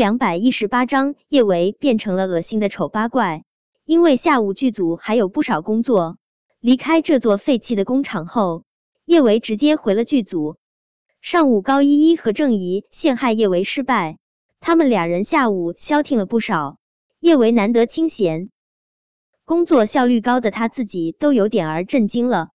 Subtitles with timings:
[0.00, 3.44] 两百一十八章，叶维变成了恶心的丑八怪。
[3.84, 6.16] 因为下午剧组还有不少工作，
[6.58, 8.64] 离开这座废弃的工厂后，
[9.04, 10.56] 叶维直接回了剧组。
[11.20, 14.16] 上午高依依和郑怡陷害叶维失败，
[14.58, 16.78] 他们俩人下午消停了不少。
[17.20, 18.48] 叶维难得清闲，
[19.44, 22.48] 工作效率高的他自己都有点儿震惊了。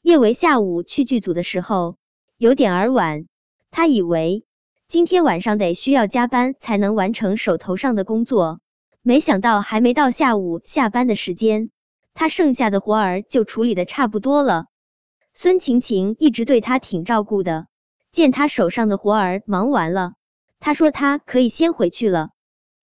[0.00, 1.98] 叶维下午去剧组的时候
[2.38, 3.26] 有点儿晚，
[3.70, 4.46] 他以为
[4.90, 8.60] 今天晚上得需要加班才能完成手头上的工作，
[9.02, 11.68] 没想到还没到下午下班的时间，
[12.14, 14.64] 他剩下的活儿就处理的差不多了。
[15.34, 17.66] 孙晴晴一直对他挺照顾的。
[18.12, 20.14] 见他手上的活儿忙完了，
[20.58, 22.30] 他说他可以先回去了。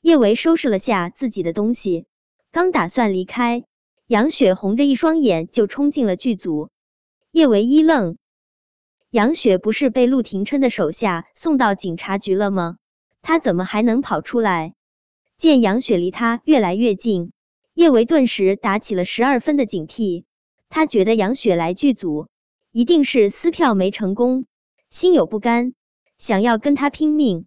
[0.00, 2.06] 叶维收拾了下自己的东西，
[2.50, 3.62] 刚打算离开，
[4.08, 6.70] 杨雪红着一双眼就冲进了剧组。
[7.30, 8.16] 叶维一愣，
[9.14, 12.78] 杨雪不是被陆廷琛的手下送到警察局了吗？
[13.22, 14.74] 他怎么还能跑出来？
[15.38, 17.30] 见杨雪离他越来越近，
[17.74, 20.24] 叶维顿时打起了十二分的警惕。
[20.68, 22.26] 他觉得杨雪来剧组
[22.72, 24.46] 一定是撕票没成功。
[24.90, 25.74] 心有不甘，
[26.18, 27.46] 想要跟他拼命。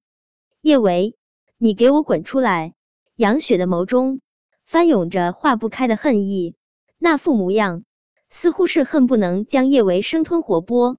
[0.61, 1.17] 叶维，
[1.57, 2.75] 你给我滚出来！
[3.17, 4.21] 杨雪的眸中
[4.65, 6.55] 翻涌着化不开的恨意，
[6.97, 7.83] 那副模样
[8.29, 10.95] 似乎是恨不能将叶维生吞活剥。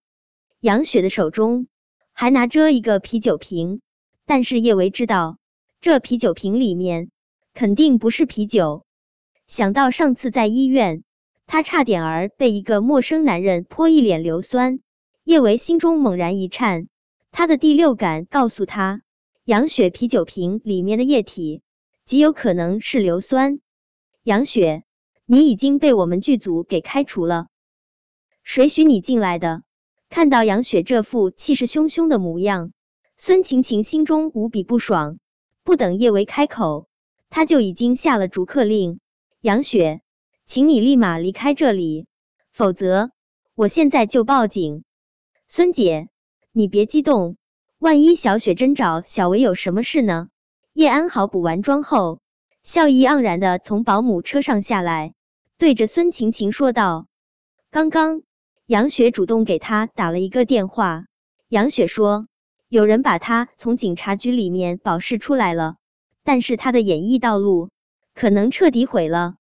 [0.61, 1.69] 杨雪的手中
[2.13, 3.81] 还拿着一个啤酒瓶，
[4.27, 5.39] 但是叶维知道
[5.81, 7.13] 这啤酒瓶里面
[7.55, 8.85] 肯定不是啤酒。
[9.47, 11.05] 想到上次在医院，
[11.47, 14.81] 他差点儿被一个陌生男人泼一脸硫酸。
[15.23, 16.89] 叶维心中猛然一颤，
[17.31, 19.03] 他的第六感告诉他，
[19.45, 21.63] 杨雪啤酒瓶里面的液体
[22.05, 23.61] 极有可能是硫酸。
[24.25, 24.83] 杨雪，
[25.25, 27.47] 你已经被我们剧组给开除了，
[28.43, 29.63] 谁许你进来的？
[30.09, 32.73] 看到杨雪这副气势汹汹的模样，
[33.17, 35.19] 孙晴晴心中无比不爽。
[35.65, 36.89] 不等叶维开口，
[37.29, 39.01] 他就已经下了逐客令：
[39.43, 40.01] 杨雪，
[40.47, 42.07] 请你立马离开这里，
[42.53, 43.11] 否则
[43.55, 44.83] 我现在就报警。
[45.47, 46.09] 孙姐，
[46.53, 47.37] 你别激动，
[47.79, 50.29] 万一小雪真找小维有什么事呢？
[50.73, 52.21] 叶安好补完妆后，
[52.63, 55.13] 笑意盎然的从保姆车上下来，
[55.59, 57.09] 对着孙晴晴说道
[57.71, 58.23] ：“刚刚
[58.69, 61.07] 杨雪主动给他打了一个电话，
[61.49, 62.27] 杨雪说
[62.69, 65.77] 有人把他从警察局里面保释出来了，
[66.23, 67.71] 但是他的演艺道路
[68.15, 69.37] 可能彻底毁了，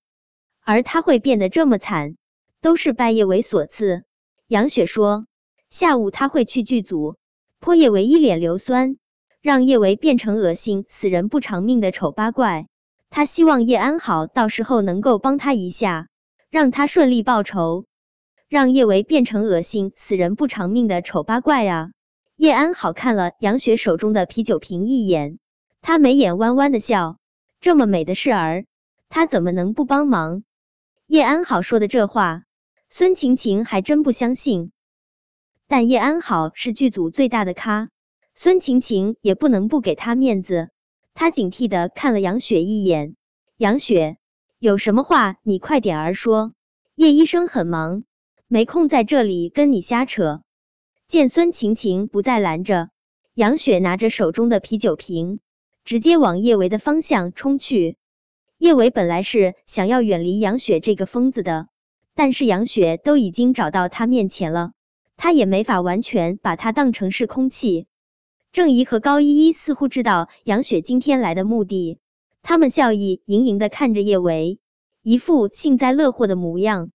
[0.64, 2.16] 而他会变得这么惨，
[2.62, 4.04] 都是拜叶维所赐。”
[4.48, 5.26] 杨雪说。
[5.68, 7.18] 下午他会去剧组
[7.60, 8.96] 泼叶维一脸硫酸，
[9.42, 12.66] 让叶维变成恶心死人不偿命的丑八怪。
[13.10, 16.08] 他希望叶安好到时候能够帮他一下，
[16.48, 17.84] 让他顺利报仇，
[18.48, 21.90] 让叶维变成恶心死人不偿命的丑八怪啊！
[22.36, 25.38] 叶安好看了杨雪手中的啤酒瓶一眼，
[25.82, 27.18] 他眉眼弯弯的笑，
[27.60, 28.64] 这么美的事儿，
[29.10, 30.44] 他怎么能不帮忙？
[31.06, 32.44] 叶安好说的这话，
[32.88, 34.72] 孙晴晴还真不相信。
[35.66, 37.90] 但叶安好是剧组最大的咖，
[38.34, 40.70] 孙晴晴也不能不给他面子。
[41.12, 43.14] 他警惕的看了杨雪一眼，
[43.58, 44.16] 杨雪
[44.58, 46.54] 有什么话你快点儿说，
[46.94, 48.04] 叶医生很忙，
[48.50, 50.40] 没空在这里跟你瞎扯。
[51.06, 52.88] 见孙晴晴不再拦着，
[53.34, 55.40] 杨雪拿着手中的啤酒瓶，
[55.84, 57.98] 直接往叶维的方向冲去。
[58.56, 61.68] 叶维本来是想要远离杨雪这个疯子的，
[62.14, 64.72] 但是杨雪都已经找到他面前了。
[65.18, 67.86] 他也没法完全把他当成是空气。
[68.50, 71.98] 郑怡和高依依似乎知道杨雪今天来的目的，
[72.42, 74.58] 他们笑意盈盈的看着叶维，
[75.02, 76.92] 一副幸灾乐祸的模样。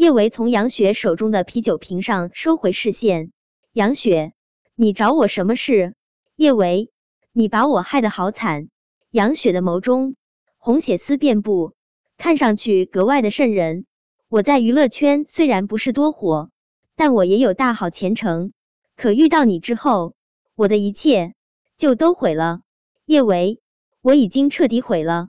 [0.00, 3.32] 叶维从杨雪手中的啤酒瓶上收回视线
[3.74, 4.32] ：“杨雪，
[4.74, 5.94] 你找我什么事？”
[6.36, 6.90] 叶维，
[7.34, 8.70] 你把我害得好惨。
[9.10, 10.16] 杨雪的眸中
[10.56, 11.74] 红血丝遍布，
[12.16, 13.84] 看上去格外的渗人。
[14.30, 16.48] 我在娱乐圈虽然不是多火。
[16.96, 18.54] 但我也有大好前程，
[18.96, 20.14] 可遇到你之后，
[20.56, 21.34] 我的一切
[21.76, 22.62] 就都毁了。
[23.04, 23.60] 叶维，
[24.00, 25.28] 我已经彻底毁了。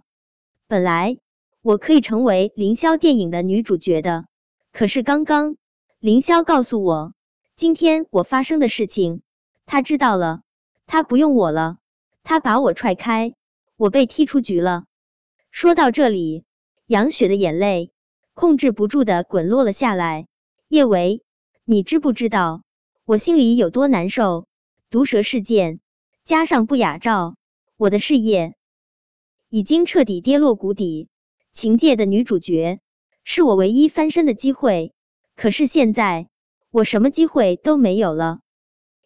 [0.70, 1.18] 本来
[1.62, 4.28] 我可以成为凌霄电影的女主角的，
[4.72, 5.58] 可是刚刚
[6.00, 7.14] 凌霄告诉我，
[7.56, 9.22] 今天我发生的事情，
[9.66, 10.42] 他知道了，
[10.88, 11.78] 他不用我了，
[12.24, 13.36] 他把我踹开，
[13.78, 14.86] 我被踢出局了。
[15.52, 16.46] 说到这里，
[16.88, 17.92] 杨雪的眼泪
[18.34, 20.28] 控制不住的滚落了下来。
[20.68, 21.24] 叶维。
[21.64, 22.64] 你知不知道
[23.06, 24.48] 我心里有多难受？
[24.90, 25.80] 毒蛇事件
[26.26, 27.36] 加上不雅照，
[27.78, 28.56] 我的事业
[29.48, 31.08] 已经彻底跌落谷底。
[31.54, 32.82] 情界的女主角
[33.24, 34.94] 是我唯一翻身的机会，
[35.36, 36.28] 可是现在
[36.72, 38.40] 我什么机会都没有了。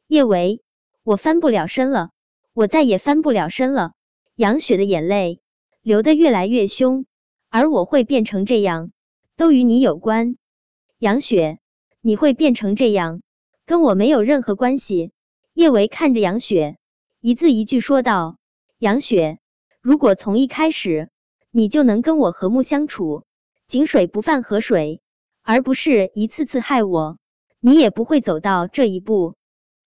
[0.08, 0.62] 叶维，
[1.04, 2.12] 我翻不了身了，
[2.54, 3.94] 我再也翻不了身了。
[4.36, 5.42] 杨雪的眼泪
[5.82, 7.06] 流得越来越凶，
[7.50, 8.92] 而我会变成这样，
[9.38, 10.38] 都与你有关。
[11.00, 11.60] 杨雪，
[12.02, 13.22] 你会变成这样，
[13.66, 15.12] 跟我没有任何关系。
[15.54, 16.78] 叶维看着杨雪，
[17.22, 18.38] 一字一句说道
[18.78, 19.40] ：“杨雪，
[19.82, 21.10] 如果从一开始
[21.52, 23.24] 你就能跟我和睦相处，
[23.68, 25.02] 井水不犯河水，
[25.42, 27.18] 而不是一次次害我，
[27.60, 29.36] 你也不会走到这一步。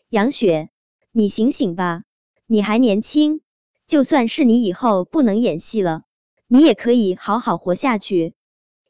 [0.09, 0.71] 杨雪，
[1.13, 2.03] 你醒醒吧，
[2.47, 3.41] 你还年轻。”
[3.89, 6.03] 就算是你以后不能演戏了，
[6.47, 8.35] 你也可以好好活下去。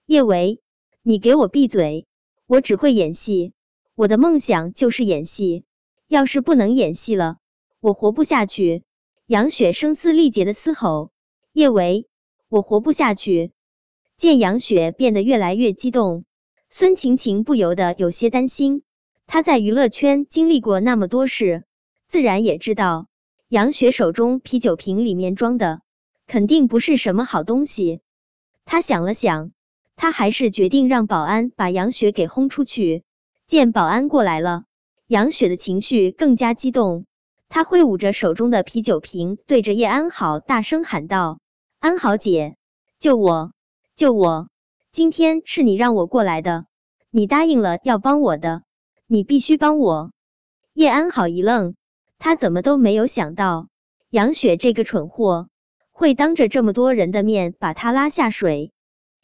[0.07, 0.61] 叶维，
[1.03, 2.09] 你给我闭嘴！
[2.49, 3.53] 我只会演戏，
[3.95, 5.65] 我的梦想就是演戏。
[6.09, 7.37] 要是不能演戏了，
[7.81, 8.83] 我活不下去。
[9.27, 11.13] 杨雪声嘶力竭的嘶吼
[11.53, 12.09] ：“叶维，
[12.49, 13.53] 我活不下去！”
[14.19, 16.25] 见杨雪变得越来越激动，
[16.71, 18.83] 孙晴晴不由得有些担心。
[19.29, 21.63] 她在娱乐圈经历过那么多事，
[22.09, 23.07] 自然也知道。
[23.49, 25.83] 杨雪手中啤酒瓶里面装的
[26.27, 28.01] 肯定不是什么好东西。
[28.65, 29.53] 他想了想，
[29.95, 33.05] 他还是决定让保安把杨雪给轰出去。
[33.47, 34.65] 见保安过来了，
[35.07, 37.07] 杨雪的情绪更加激动，
[37.49, 41.39] 他挥舞着手中的啤酒瓶，对着叶安好大声喊道
[41.79, 42.57] ：“安好姐，
[42.99, 43.53] 救我，
[43.99, 44.49] 救我！
[44.93, 46.67] 今天是你让我过来的，
[47.11, 48.63] 你答应了要帮我的，
[49.09, 50.13] 你必须帮我。”
[50.73, 51.75] 叶安好一愣。
[52.17, 53.67] 他怎么都没有想到，
[54.09, 55.49] 杨雪这个蠢货
[55.91, 58.71] 会当着这么多人的面把他拉下水。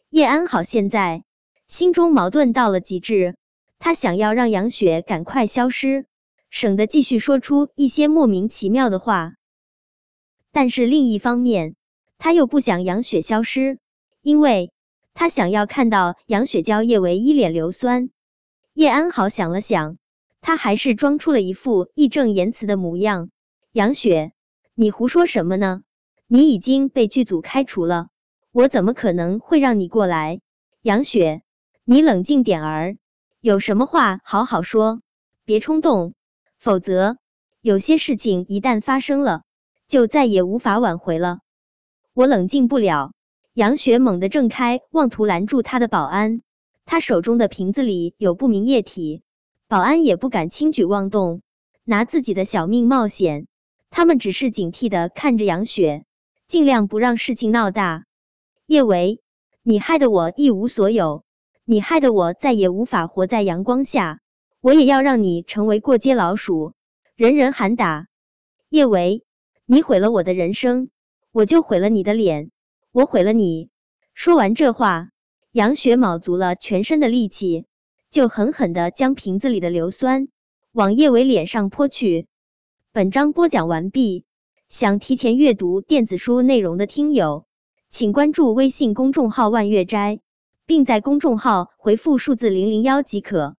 [0.09, 1.23] 叶安好现在
[1.69, 3.37] 心中矛盾到了极致，
[3.79, 6.05] 他想要让杨雪赶快消失，
[6.49, 9.35] 省得继续说出一些莫名其妙的话。
[10.51, 11.77] 但是另一方面，
[12.17, 13.79] 他又不想杨雪消失，
[14.25, 14.71] 因为
[15.13, 18.09] 他想要看到杨雪娇叶维一脸硫酸。
[18.73, 19.99] 叶安好想了想。
[20.41, 23.29] 他还是装出了一副义正言辞的模样。
[23.71, 24.31] 杨雪，
[24.73, 25.83] 你胡说什么呢？
[26.25, 28.07] 你已经被剧组开除了，
[28.51, 30.41] 我怎么可能会让你过来？
[30.81, 31.43] 杨雪，
[31.83, 32.97] 你冷静点儿，
[33.41, 35.01] 有什么话好好说，
[35.45, 36.15] 别冲动，
[36.57, 37.19] 否则
[37.61, 39.43] 有些事情一旦发生了，
[39.87, 41.41] 就再也无法挽回了。
[42.15, 43.13] 我冷静不了。
[43.55, 46.41] 杨雪猛地挣开妄图拦住他的保安，
[46.83, 49.23] 他手中的瓶子里有不明液体。
[49.69, 51.41] 保安也不敢轻举妄动，
[51.85, 53.47] 拿自己的小命冒险。
[53.89, 56.03] 他们只是警惕的看着杨雪，
[56.49, 58.03] 尽量不让事情闹大。
[58.67, 59.21] 叶维，
[59.63, 61.23] 你害得我一无所有，
[61.63, 64.19] 你害得我再也无法活在阳光下。
[64.59, 66.73] 我也要让你成为过街老鼠，
[67.15, 68.07] 人人喊打。
[68.67, 69.23] 叶维，
[69.65, 70.89] 你毁了我的人生，
[71.31, 72.51] 我就毁了你的脸，
[72.95, 73.67] 我毁了你。
[74.13, 75.09] 说完这话，
[75.51, 77.65] 杨雪卯足了全身的力气。
[78.09, 80.29] 就狠狠的将瓶子里的硫酸
[80.71, 82.27] 往叶伟脸上泼去。
[82.93, 84.23] 本章播讲完毕，
[84.69, 87.45] 想提前阅读电子书内容的听友，
[87.91, 90.21] 请关注微信公众号万月斋，
[90.65, 93.57] 并在公众号回复数字零零幺即可。